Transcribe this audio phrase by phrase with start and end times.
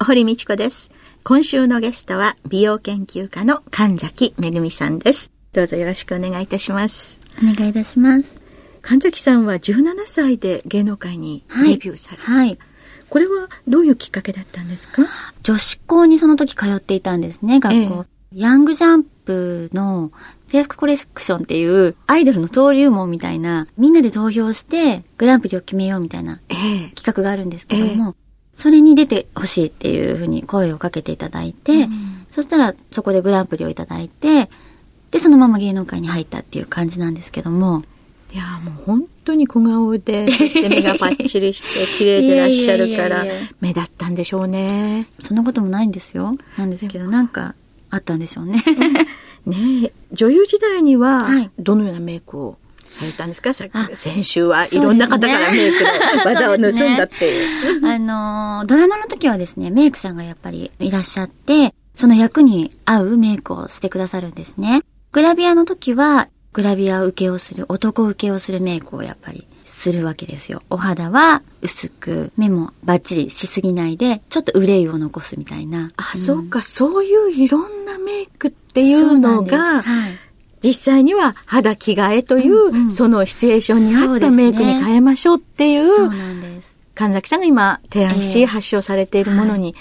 [0.00, 0.90] 堀道子です。
[1.24, 5.30] 今週のゲストは美容研究家の神崎めぐみさんです。
[5.52, 7.20] どうぞよろしくお願いいたします。
[7.42, 8.40] お願いいたします。
[8.80, 12.58] 神崎さんは17歳で芸能界にデビューされた、はい、はい
[13.10, 15.02] これはどういうきっかけだったんですか？
[15.42, 18.04] 女子校にその時通っていたんですね、学校。
[18.32, 20.12] ええ、ヤングジャンプの
[20.46, 28.27] 制服コレクションっていうアイドルの登竜門みたいな、みんなで投票してグランプリを決めようみたいな企画があるんですけども、え、
[28.58, 34.50] それに出てほしいっていうふうに声をかけていただいて、うん、そしたらそこでグランプリをいただいて、
[35.12, 37.84] で、そのまま芸能界に入ったっていう感じなんですけども、
[38.32, 43.24] いやもう本当に小顔で、 そして目がパッチリして綺麗でいらっしゃるから、
[43.60, 45.08] 目立ったんでしょうね。
[45.20, 46.36] そんなこともないんですよ。
[46.56, 47.54] なんですけど、なんか
[47.90, 48.60] あったんでしょうね。
[49.46, 51.28] ね女優時代には、
[51.60, 52.58] どのようなメイクを
[52.92, 57.80] されたんですか、先週はいろんな方からメイクの技を盗んだっていう。
[57.80, 64.82] ね、あの、ドラマの時はですね、メイクさんがやっぱりいらっしゃって、その役に合うメイクをしてくださるんですね。
[65.12, 70.62] グラビアの時はグラビア受けをする、男受けをするメイクをやっぱりするわけですよ。
[70.70, 75.90] お肌は薄く、目もバッチリしすぎないで、ちょっと憂いを残すみたいな。
[75.96, 80.18] あ、うん、そうか、そういういろんなメイクっていうのが、はい、
[80.62, 86.10] 実際には肌着替えという、うんうん、そのシチュエーションに合ったメイクに変えましょうっていう。
[86.94, 89.76] 神崎さんが今提案し、えー、発症されているものに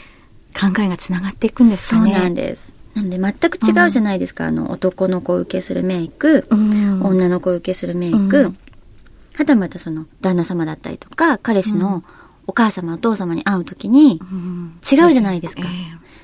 [0.53, 2.11] 考えがつながっていくんですかね。
[2.14, 2.78] そうなんです。
[2.97, 8.57] なんで全く違うじゃないですか、うん、あの男の子受けするメイク、うん、女の子受けするメイク、うん、
[9.35, 12.03] はたまたその旦那様だったりとか彼氏の
[12.47, 14.19] お母様お父様に会う時に
[14.91, 15.63] 違うじゃないですか、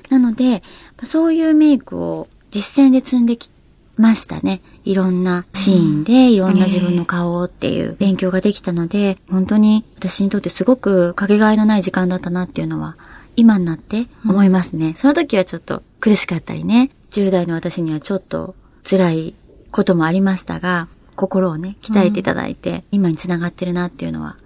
[0.08, 0.62] なので
[1.04, 3.50] そういうメイクを実践で積んでき
[3.96, 4.60] ましたね。
[4.84, 12.96] いろんなシーンでいろんな自分の顔っていう勉強ができたので、本当に私にとってすごくかけがえのない時間だったなっていうのは
[13.36, 14.88] 今になって思いますね。
[14.88, 18.54] うん、その時はちょっと苦しかったりね、10代の私にはちょっと
[18.88, 19.34] 辛い
[19.70, 24.36] こともありましたが、心をね、鍛えていただいて、うん、今につながってるなっていうのは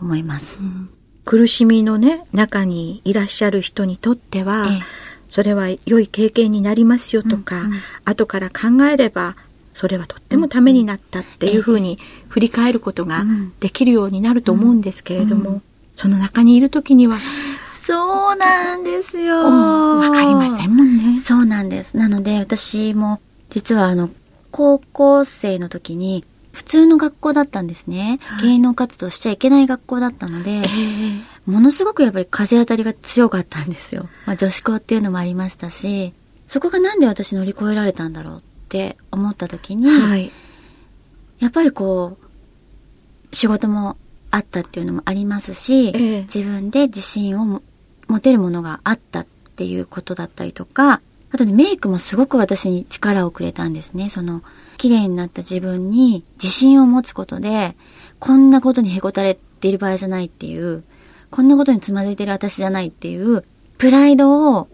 [0.00, 0.62] 思います。
[0.62, 0.90] うん、
[1.24, 4.82] 苦しみのね、中にいらっしゃる人にとっては、ええ、
[5.28, 9.36] それは良い経験になりますよとか、うんうん、後から考えれば、
[9.72, 13.24] それはとってもためになったっていうふうに振り返ることが
[13.60, 15.62] できるようになると思うんですけれども、
[15.94, 17.18] その中にいる時には、
[17.66, 19.36] そうなんですよ。
[19.36, 21.20] わかりませんもんね。
[21.20, 21.96] そうなんです。
[21.96, 24.10] なので私も実はあの
[24.50, 28.18] 高校生の時に普通の学校だったんですね。
[28.42, 30.62] 芸能活動しちゃいけない学校だったので、
[31.48, 34.08] ものすごくやっぱり風当たりが強かったんですよ。
[34.26, 36.12] まあ女子校っていうのもありましたし、
[36.46, 40.30] そこがなんで私乗り越えられたんだろうって思った時に、はい、
[41.38, 43.96] やっぱりこう、仕事も
[44.30, 47.62] あったっていうのもありますし、ええ、自分で自信を
[48.08, 49.26] 持てるものがあったっ
[49.56, 54.08] ていうことだったりとか、あとね、メイクもすごく私に力をくれたんですね。
[54.08, 54.42] その、
[54.78, 57.76] 綺麗になった自分に自信を持つことで、
[58.18, 60.84] こんなことにへこたれている場合じゃないっていう、
[61.30, 63.44] こんなことにつまずいてる私じゃないっていう、
[63.78, 64.68] プライドを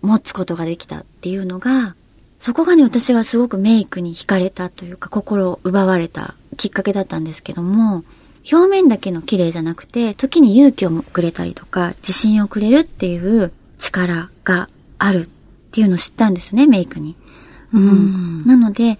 [0.00, 1.94] 持つことができたっていうのが、
[2.40, 8.04] そこがね、私がすごくメイクに惹かれたというか、心を奪われたきっかけだったんですけども、
[8.50, 15.28] 表面だけの綺麗じゃなくて、時に勇気をくれたりとか、自信をくれるっていう力があるっ
[15.70, 17.14] ていうのを知ったんですよね、メイクに。
[17.72, 18.42] うん。
[18.44, 18.98] なので、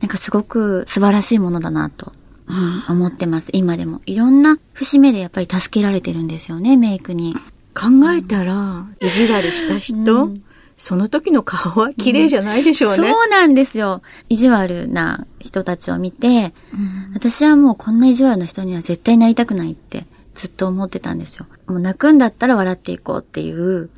[0.00, 2.12] なんかすごく素晴らしいものだなと、
[2.48, 4.00] うん、思ってます、今でも。
[4.06, 7.34] いろんな節目でやっぱり助けられてるんですよね、メイクに。
[7.74, 10.42] 考えたら、意地悪した人、うん
[10.76, 14.02] その時の顔は綺麗じゃないでしょうね、うん、そうなんですよ。
[14.28, 20.04] 意地悪な人たちを見て、うん、私はもうこんな意地悪な人には絶対なりたくないって
[20.34, 21.46] ずっと思ってたんですよ。
[21.66, 23.88] もう泣くんだったら笑っていこうっていう、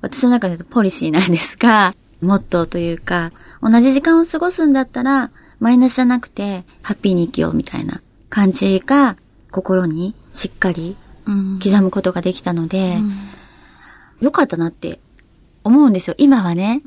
[0.00, 3.30] 私の中でポリシーなんですが、モットーというか、
[3.62, 5.30] 同じ時間を過ごすんだったら、
[5.60, 9.16] マイナスじゃなくて、ハッピーに生きようみたいな感じが、
[9.50, 10.96] 心にしっかり
[11.62, 13.30] 刻むことができたので、うん、
[14.20, 15.00] よかったなって
[15.64, 16.14] 思うんですよ。
[16.18, 16.82] 今はね。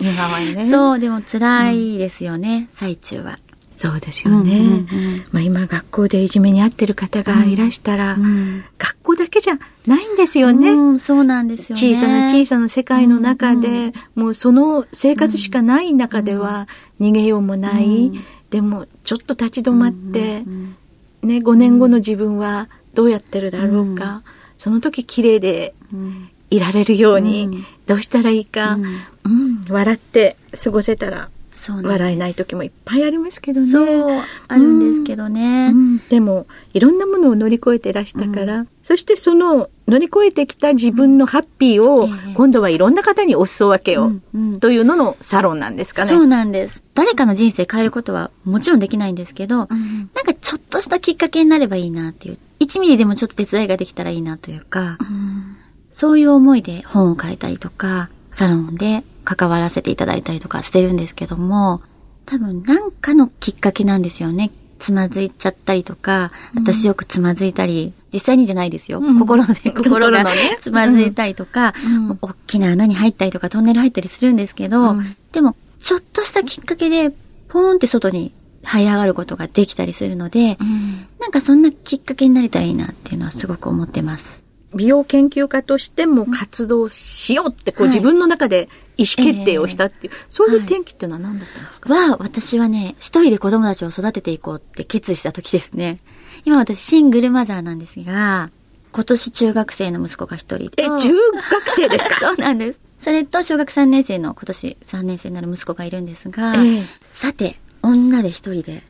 [0.00, 0.66] うん、今はね。
[0.70, 3.38] そう、でも辛いですよね、うん、最中は。
[3.76, 4.58] そうですよね。
[4.58, 4.74] うんうんう
[5.16, 5.24] ん。
[5.32, 10.70] まあ今学校でいじめに遭ってる方がいらしたら、うん学校だけじゃないんですよね。
[10.70, 11.94] うん、そうなんですよね。
[11.94, 16.68] 小さな小さな世界の中で、うんうんもうその生活しかない中では
[17.00, 18.24] 逃げようもない、うん。
[18.50, 20.76] でもちょっと立ち止まって、うん
[21.22, 24.22] うんね、5年後の自分はどうやってるだろうか、
[24.56, 26.28] その時綺麗でうん。
[26.50, 27.66] いられるように、うん。
[27.86, 28.84] どうしたらいいか、うん。
[28.84, 29.64] うん。
[29.68, 31.28] 笑って過ごせたら
[31.72, 33.70] 笑えない時もいっぱいありますけどね。
[33.70, 35.70] そう、あるんですけどね。
[35.72, 46.08] うんでもいろんなものを乗り越えてらしたから、そしてその乗り越えてきた自分のハッピーを、ええ今度はいろんな方にお裾分けを、うんうんというののサロンなんですかね。
[46.08, 46.84] そうなんです。
[46.94, 52.38] 誰かの人生変えることはもちろんできないんですけど、なんかちょっとしたきっかけになればいいなっていう。
[52.60, 55.56] 1ミリでもちょっと手伝いができたらいいなというか、うん
[55.90, 61.82] そういう思いで本を書いたりとか、サロンで関わらせていただいたりとかしてるんですけども、
[62.26, 64.50] 多分なんかのきっかけなんですよね。
[64.78, 69.00] つまずいちゃったりとか、私よくつまずいたり、実際にじゃないですよ。
[69.00, 69.18] うん。
[69.18, 70.24] 心で、心が
[70.60, 72.18] つまずいたりとか、うん。
[72.20, 75.16] 大きな穴に入ったりとか、トンネル入ったりするんですけど、うん。
[75.32, 77.10] でも、ちょっとしたきっかけで、
[77.48, 78.32] ポーンって外に
[78.62, 81.06] 這い上がることができたりするので、うん。
[81.18, 84.43] なんかそんなきっかけになれたらいいなっていうのはすごく思ってます。
[84.74, 95.98] 美容研究家としても活動しようってこう、はい自分の中で意思決定をしたっていう、そういう転機っていうのは何だったんですか、は、私はね、一人で子供たちを育てていこうって決意した時ですね。
[96.44, 98.50] 今私シングルマザーなんですが、
[98.92, 100.82] 今年中学生の息子が一人と。
[100.82, 102.18] え、中学生ですか？
[102.20, 102.80] そうなんです。
[102.98, 108.82] それと小学3年生の今年3年生になる息子がいるんですが、ええさて、女で一人で、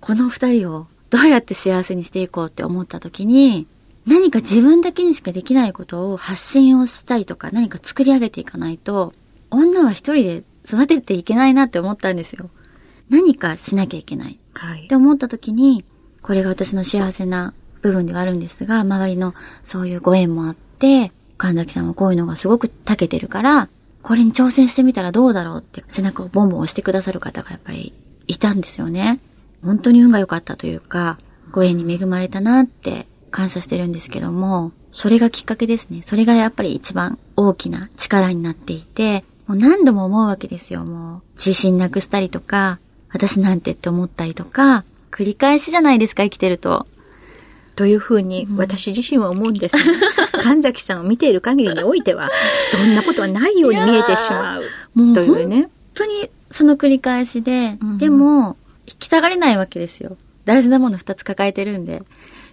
[0.00, 3.66] この二人をどうやって幸せにしていこうって思った時に、
[4.10, 9.14] 何か自分だけにしかできないことを発信をしたりとか何か作り上げていかないと、
[9.52, 12.50] 女は一人で育てていけないなって思ったんですよ。
[13.08, 14.38] 何かしなきゃいけない。
[14.52, 15.84] はいって思った時に、
[16.22, 23.68] これが私の幸せな部分ではあるんですが、周りのそういうご縁もあって、神崎さんはこういうのがすごく長けてるから、
[24.02, 27.92] これに挑戦してみたらどうだろうって背中をボンボン押してくださる方がやっぱり
[28.26, 29.20] いたんですよね。
[29.62, 31.18] 本当に運が良かったというか、
[31.52, 36.02] ご縁に恵まれたなって感謝してるんですけども、それがきっかけですね。
[36.02, 41.22] それがやっぱり一番大きな力になっていて、もう何度も思うわけですよ、もう。
[41.32, 42.78] 自信なくしたりとか、
[43.12, 46.86] 私なんてって思ったりとか、繰り返しじゃないですか、生きてると。
[47.76, 49.82] というふうに私自身は思うんですが、
[50.42, 52.28] 神崎さんを見ている限りにおいては、
[52.70, 55.62] そんなことはないように見えてしまうもうというね。
[55.62, 58.56] 本当にその繰り返しで、うんでも、
[58.86, 60.16] 引き下がれないわけですよ。
[60.44, 62.02] 大事なもの二つ抱えてるんで。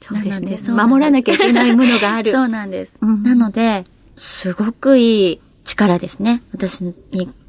[0.01, 2.97] そうですね守らなきゃいけないものがあるそうなんです。
[3.01, 3.85] うんなので、
[4.15, 6.41] すごくいい力ですね。
[6.51, 6.95] 私に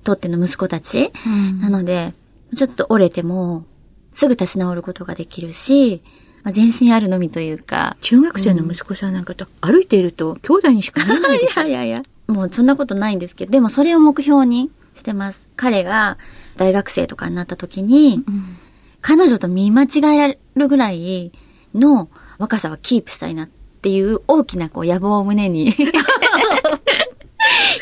[0.05, 1.13] とっての息子たち。
[1.27, 2.15] うんなので、
[2.55, 3.65] ちょっと折れても、
[4.13, 6.03] すぐ立ち直ることができるし、
[6.43, 11.63] まあ、全身あるのみというか、中学生の息子さんなんかと歩いていると兄弟にしか見えないでしょ。
[11.67, 12.03] いやいやいや。
[12.27, 15.47] もうそんなことないんですけど、でもそれを目標にしてます。
[15.57, 16.19] 彼が
[16.57, 18.59] 大学生とかになった時に、うん
[19.01, 21.33] 彼女と見間違えられるぐらい
[21.75, 22.09] の
[22.39, 23.49] 若さはキープしたいなっ
[23.83, 25.71] ていう大きなこう野望を胸に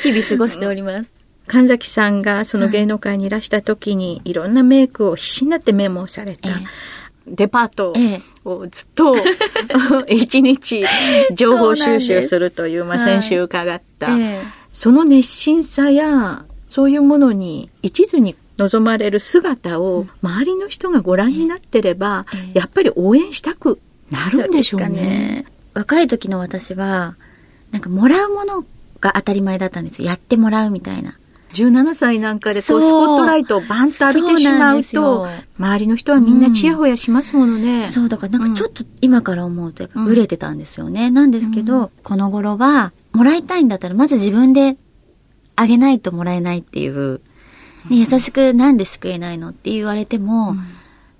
[0.02, 1.12] 日々過ごしております。
[1.46, 6.48] 神崎さんがその芸能界にいらした時に、い、ろんなメイクを必死になってメモをされた。
[6.50, 6.52] え
[7.28, 8.22] デパートええ。
[8.44, 9.16] をずっと
[10.08, 10.84] 一日
[11.34, 22.58] 情報収集するという、まあはい先週伺った、ええその熱心さやそういうものに一途に望まれる姿を周りの人がご覧になってれば、ええ。
[22.58, 24.88] やっぱり応援したくなるんでしょうね。
[24.88, 27.16] ね若い時の私は、
[27.70, 28.64] なんかもらうもの
[29.00, 30.08] が当たり前だったんですよ。
[30.08, 31.18] やってもらうみたいな。
[31.52, 35.26] 17歳なんかでこうそうスポットライトをバンと浴びてしまうとよ
[35.58, 37.88] 周りの人はみんなチヤホヤしますものね。
[37.90, 41.10] そう、だからなんかちょっと今から思うとやっぱブレてたんですよね。
[41.10, 44.76] なんですけど、この頃は、もらいたいんだったらまず自分で
[45.54, 47.20] あげないともらえないっていう。
[47.88, 50.56] ね、優しくなんで救えないのって言われても、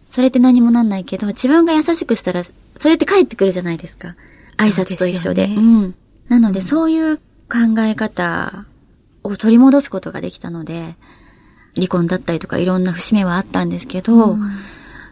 [0.09, 2.43] それって何もなんないけど、自分が優しくしたら、
[2.77, 4.15] それって返ってくるじゃないですか。
[4.59, 5.19] 挨拶と一緒で。
[5.19, 5.95] そうでねうん。
[6.29, 8.65] なので、そういう考え方
[9.23, 10.97] を取り戻すことができたので、
[11.75, 14.37] 離婚だったりとかいろんな節目はあったんですけど、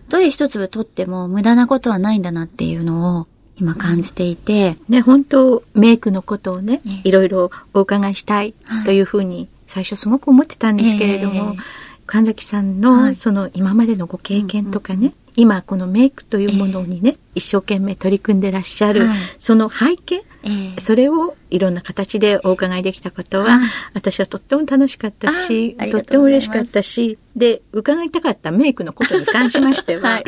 [0.08, 7.08] どれ一粒取っても無駄なことはないんだなっていうのを今感じていて、ね、本当メイクのことをね、ええ。
[7.08, 8.54] いろいろお伺いしたい
[8.84, 11.58] というふうに最初すごく思ってたんですけれども、ええ。
[12.06, 13.10] 神崎さんはい。
[13.10, 23.60] のその今までのご経験とかね、今このメイクというものにね、一生懸命取り組んでらっしゃる、はいその背景、えー、それをいろんな形でお伺いできたことは、
[23.94, 30.24] 私はとっても楽しかったし、とっても嬉しかったし、で、伺いたかったメイクのことに関しましては、はい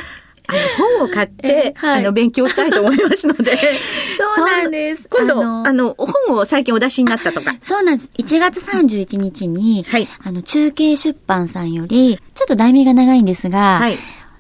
[0.49, 0.59] あの、
[1.01, 3.59] 本を買って、はい、あの、勉強したいと思いますので。
[4.17, 5.09] そうなんです。
[5.11, 7.57] 今度、あの、本を最近お出しになったとか。
[7.61, 8.11] そうなんです。
[8.19, 13.99] 1月31日に、はい、あの、中継出版さんより、ちょっと題名が長いんですが、はい、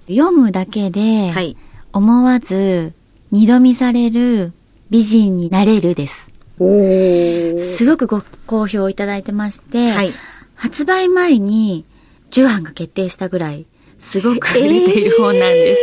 [0.09, 1.57] 読むだけで、はい、
[1.93, 2.93] 思わず、
[3.33, 4.53] 二度見される
[4.91, 6.31] 美人になれるです。
[6.59, 10.13] すごくご好評いただいてまして、はい、
[10.55, 11.85] 発売前に
[12.31, 13.67] 重版が決定したぐらい、
[13.99, 15.81] すごく売れている本なんです。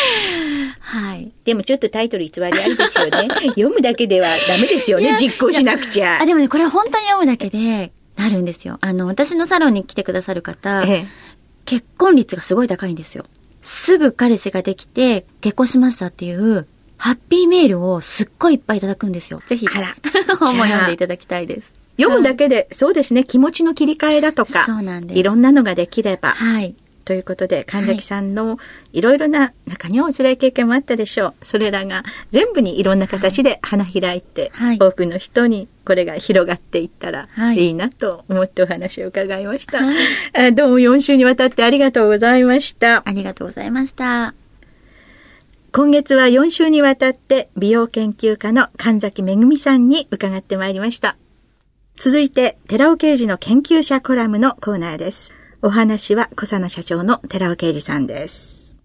[0.00, 1.32] えー、はい。
[1.44, 3.28] でもちょっとタイトル偽りありですよね。
[3.56, 5.16] 読むだけではダメですよね。
[5.18, 6.20] 実行しなくちゃ。
[6.20, 8.78] あ、でもね、これは本当に読むだけでなるんですよ。
[8.80, 11.06] あの、私のサロンに来てくださる方、ええ、
[11.64, 13.24] 結婚率がすごい高いんですよ。
[13.66, 16.68] すぐ彼氏ができて結婚しましたっていう
[16.98, 19.42] ハッピーメールをすっごいいっぱいいただくんですよ。
[19.46, 19.66] ぜひ、
[20.38, 21.74] 本も 読んでいただきたいです。
[21.98, 25.18] 読むだけで、そうですね、気持ちの切り替えだとか、そうなんです。
[25.18, 26.74] いろんなのができれば、はい。
[27.06, 28.58] ということで、神崎さんの
[28.92, 31.34] いろいろな中にはお辛い経験もあったでしょう。
[31.44, 39.84] それらが全部にいろんな形で花開いて、はい、多くの人にこれが広がっていったらいいなと思ってお話を伺いました。
[39.84, 43.08] はい、どうも4週にわたってありがとうございました。
[43.08, 44.34] ありがとうございました。
[45.70, 51.16] 今月は4週にわたって美容研究家の神崎めぐみさんに伺ってまいりました。
[51.94, 55.35] 続いて、寺尾刑事の研究者コラムのコーナーです。
[55.62, 58.76] お話は小佐野社長の寺尾啓二さんです。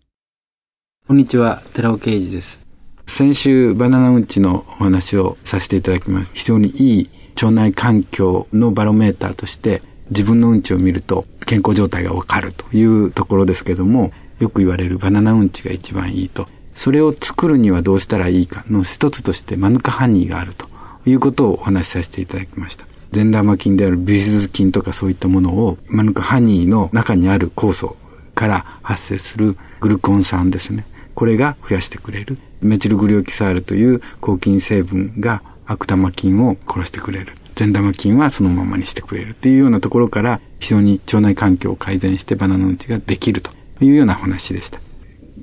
[1.06, 2.62] こんにちは、寺尾啓二です。
[3.06, 6.36] 先週バナナうんちのお話をさせていただきました。
[6.36, 16.48] 非常にいい腸内環境のバロメーターとして自分のうんちを見ると健康状態がわかるというところですけども、よく言われるバナナうんちが一番いいと。
[16.74, 20.70] それを作るにはどうしたらいいかの一つとしてマヌカハニーがあると
[21.06, 22.86] いうことをお話しさせていただきました。
[23.12, 27.98] 善玉菌であるビフィズ菌とかそういったものを、マヌカハニーの中にある酵素
[28.36, 30.86] から発生するグルコン酸ですね。
[31.14, 32.38] これが増やしてくれる。
[32.62, 37.34] メチルグリオキサールという抗菌成分が悪玉菌を殺してくれる。
[37.56, 43.52] 善玉菌はそのままにしてくれるというようなところから非常に腸内環境を改善してバナナのうちができると
[43.82, 44.80] いうような話でした。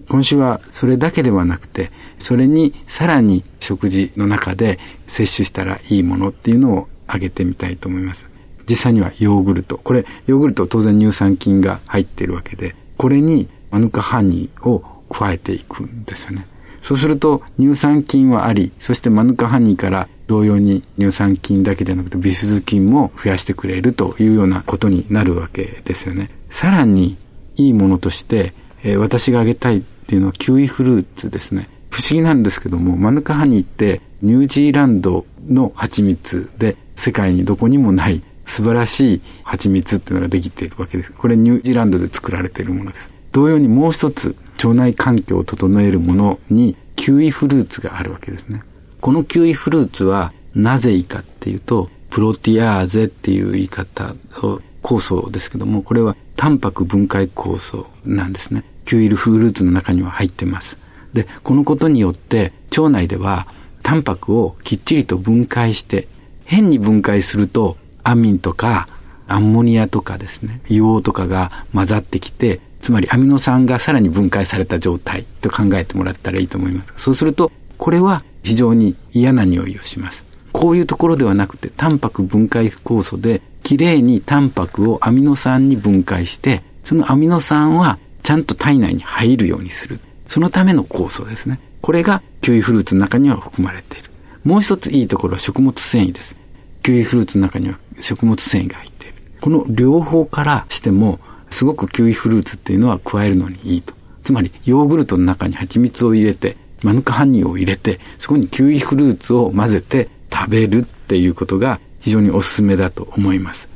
[0.08, 8.26] 今週はそれだけではなくて、それにさらに食事の中で摂取したらいいものっていうのをあげてみたいと思います。
[8.68, 9.78] 実際にはヨーグルト。
[9.78, 16.46] これ、ヨーグルト当然乳酸菌が入ってるわけで、これにマヌカハニーを加えていくんですよね。
[16.82, 26.30] そうすると乳酸菌はあり、そしてマヌカハニーから同様に乳酸菌だけでなくてビフズ菌も増やしてくれるというようなことになるわけですよね。
[26.50, 27.16] さらに
[27.56, 28.52] いいものとして、
[28.84, 31.68] えー、私があげたいっていうのはキウイフルーツですね。
[31.90, 41.12] 不思議なんですけども、マヌカハニーってニュージーランドの蜂蜜で世界にどこにもない素晴らしい蜂蜜っていうのができているわけです。
[41.12, 43.10] これニュージーランドで作られているものです。
[43.32, 48.62] 同様にもう一つ腸内環境を整えるものにキウイフルーツがあるわけですね。
[49.00, 58.64] このキウイフルーツはなぜいいかっていうと、プロティアーゼっていう言い方を酵素ですけども、これはタンパク分解酵素なんですね。
[58.86, 60.76] キウイルフルーツの中には入ってます。
[61.12, 63.46] で、このことによって腸内では
[63.88, 66.08] タンパクをきっちりと分解して
[66.44, 68.86] 変に分解すると、アミンとか
[69.26, 76.92] アンモニアとかですね、硫黄とかが混ざってきて、つまりアミノ酸がさらに分解された状態と考えてもらったらいいと思います。
[76.96, 80.22] そうすると、これは非常に嫌な匂いをします。
[80.52, 89.98] こういうところではなくて、タンパク分解酵素で、きれいにタンパクをアミノ酸に分解して、そのアミノ酸はちゃんと体内に入るようにする。
[90.26, 91.58] そのための酵素ですね。
[91.80, 94.10] これがキウイフルーツの中には含まれている。
[94.44, 96.36] もう一ついいところは食物繊維です。
[96.82, 99.14] キウイフルーツの中には食物繊維が入っている。
[99.40, 101.20] この両方からしても、
[101.50, 103.94] すごくキウイフルーツっていうのは加えるのにいいと。
[104.22, 113.68] つまり、ヨーグルトの中に蜂蜜を入れて、マヌカハニーを入れて、そこにキウイフルーツを混ぜて食べるっていうことが非常におすすめだと思います。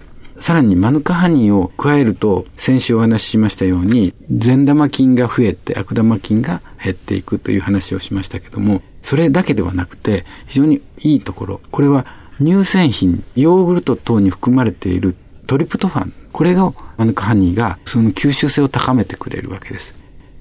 [0.43, 12.07] さらにマヌカハニーを加えると、先週お話ししましたように、善玉菌が増えて悪玉菌が減っていくという話をしましたけども、それだけではなくて、非常にいいところ、これは
[12.41, 15.15] 乳製品、ヨーグルト等に含まれている
[15.47, 19.95] トリプトファン、これがマヌカハニーがその吸収性を高めてくれるわけです。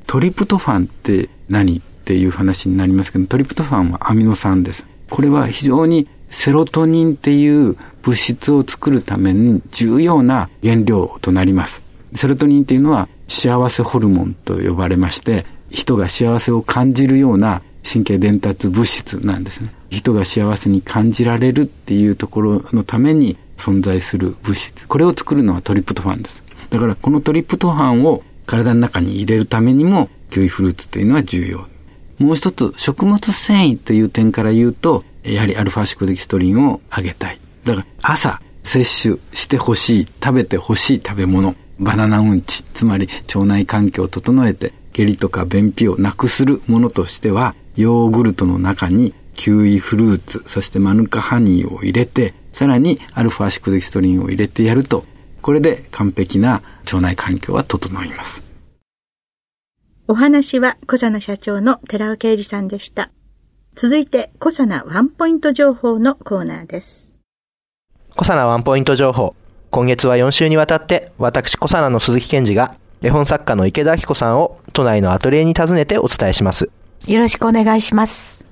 [0.07, 1.77] トリプトファンって何？
[1.77, 4.87] っていう話になりますけど、トリプトファンはアミノ酸です。
[5.11, 11.83] これは非常にセロトニンっていう物質を作るために重要な原料となります。
[12.15, 19.69] セロトニンっていうのは幸せホルモンと呼ばれまして、人が幸せを感じるような神経伝達物質なんですね。
[19.89, 24.87] 人が幸せに感じられるっていうところのために存在する物質。
[24.87, 26.43] これを作るのはトリプトファンです。
[26.69, 31.65] だからこのトリプトファンを体の中に入れるためにもキウイフルーツというのは重要。
[32.17, 37.39] もう一つ、食物繊維という点から言うと、やはりアルファシコデキストリンをあげたい。
[37.63, 55.05] だから朝摂取してほしい、食べてほしい食べ物、バナナうんち、つまり腸内環境を整えて下痢とか便秘をなくするものとしては、ヨーグルトの中にキウイフルーツ、そしてマヌカハニーを入れて、さらにアルファシクデキストリンを入れてやると、
[55.41, 58.43] これで完璧な腸内環境は整います。
[60.07, 63.11] お話は小佐奈社長の寺尾啓二さんでした。
[63.73, 67.13] 続いて、小佐奈ワンポイント情報のコーナーです。
[68.11, 69.33] 小佐奈ワンポイント情報。
[69.69, 76.69] 今月は4週にわたって、私小佐奈の鈴木健二が絵本作家の池田明子さんを都内のアトリエに訪ねてお伝えします。
[77.07, 78.45] よろしくお願いします。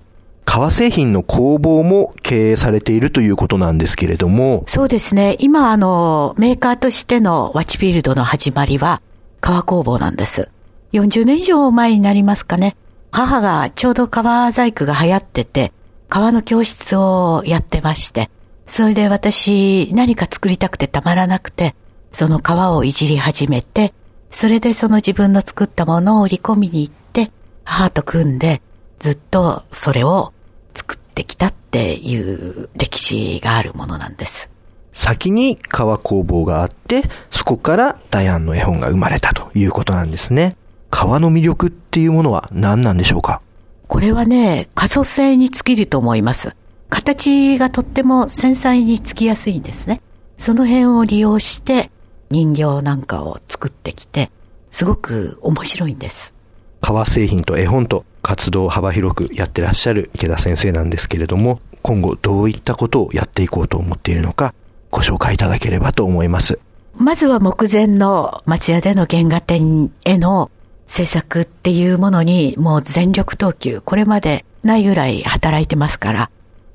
[0.45, 4.63] 革製品の工房も経営されているということなんですけれども。
[4.67, 5.35] そうですね。
[5.39, 9.01] 今、あの、メーカーとしてのワッチフィールドの始まりは、
[9.41, 10.49] 革工房なんです。
[10.93, 12.77] 40年以上前になりますかね。
[13.12, 15.72] 母がちょうど革細工が流行ってて、
[16.10, 18.30] 革の教室をやってまして、
[18.66, 21.75] それで私何か作りたくてたまらなくて、
[22.12, 23.94] その革をいじり始めて、
[24.30, 27.32] それでその自分の作ったものを売り込みに行って、
[27.63, 28.62] 母と組んで、
[29.00, 30.34] ずっとそれを
[30.74, 34.50] 作ってきたっていう歴史があるものなんです。
[34.94, 40.56] 先に革工房があって、そこからダイアンの絵本が生まれたということなんですね。
[40.89, 43.41] 革の魅力っていうものは何なんでしょうか？
[43.88, 46.55] これはね、可塑性に尽きると思います。
[46.89, 50.01] 形がとっても繊細につきやすいんですね。
[50.38, 51.91] その辺を利用して
[52.29, 54.31] 人形なんかを作ってきて、
[54.72, 56.34] すごく面白いんです。
[56.81, 64.53] 革製品と絵本と活動を幅広くやってらっしゃる池田先生なんですけれども、今後どういったことをやっていこうと思っているのか、
[64.91, 66.60] ご紹介いただければと思います。
[66.96, 70.51] まずは目前の松屋での原画展への
[70.89, 76.31] 制作っていうものにもう全力投球、これまでないぐらい働いてますから、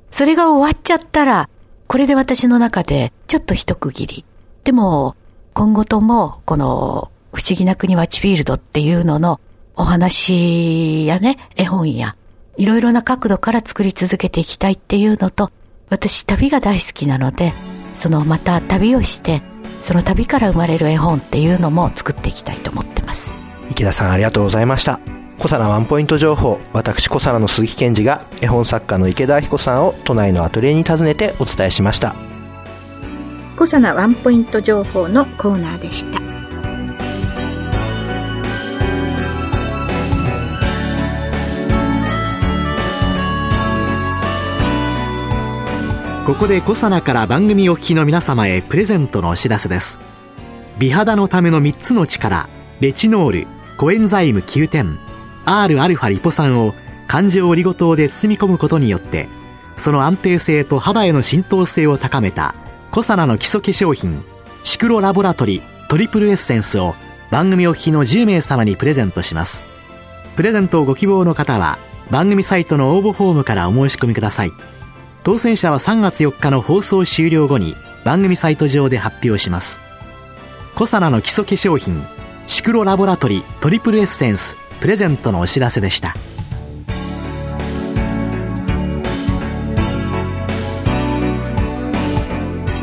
[0.09, 1.49] それが終わっちゃったら、
[1.87, 4.25] これで私の中でちょっと一区切り。
[4.63, 5.17] でも、
[5.53, 9.41] 今後とも、この、不思議な国はチフィールドっていうのの
[9.75, 12.15] お話やね、絵本や、
[12.55, 15.51] いろいろな角度から作り続けていきたいっていうのと、
[15.89, 17.53] 私旅が大好きなので、
[17.93, 19.41] そのまた旅をして、
[19.81, 23.44] その旅から生まれる絵本っていうのも作っていきたいと思ってます。
[23.75, 24.99] 池田さんありがとうございました。
[25.37, 32.15] 小佐奈ワンポイント情報、私小佐奈の鈴木健二が絵本作家の池田明子さんを都内のアトリエに訪ねてお伝えしました。
[33.55, 36.19] 小佐奈ワンポイント情報のコーナーでした
[46.25, 49.99] ここで小佐奈から番組お聞きの皆様へプレゼントのお知らせです
[50.77, 52.49] 美肌のための3つの力
[52.81, 54.97] レチノールコエンザイム Q10
[55.45, 56.73] Rα リポ酸を
[57.07, 59.27] 環状オリゴ糖で包み込むことによって
[59.77, 62.55] その安定性と肌への浸透性を高めた
[62.91, 64.23] コサナの基礎化粧品
[64.63, 66.95] シクロラボラトリトリプルエッセンスを
[67.29, 69.63] 番組お聞きの10名様にプレゼントします。
[70.35, 71.77] プレゼントをご希望の方は
[72.09, 74.51] 番組サイトの応募フォームからお申し込みください。
[75.23, 79.81] 当選者は3月4日の放送終了後に番組サイト上で発表します。
[80.75, 82.05] コサナの基礎化粧品
[82.47, 86.15] シクロラボラトリトリプルエッセンスプレゼントのお知らせでした。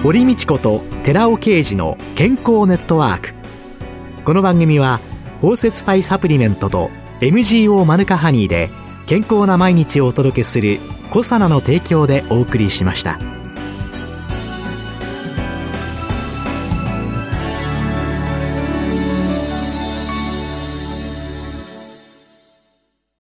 [0.03, 3.35] 堀道子と寺尾啓二の健康ネットワーク
[4.25, 4.99] この番組は
[5.41, 8.69] 包摂体サプリメントと MGO マヌカハニーで
[9.07, 10.81] 健康な毎日をお届けする
[11.13, 13.42] 「コサナの提供」でお送りしました。